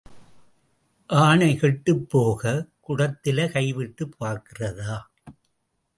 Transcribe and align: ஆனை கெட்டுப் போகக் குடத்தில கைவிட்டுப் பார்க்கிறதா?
ஆனை 1.09 1.55
கெட்டுப் 1.55 2.09
போகக் 2.09 2.71
குடத்தில 2.87 3.51
கைவிட்டுப் 3.51 4.15
பார்க்கிறதா? 4.19 4.95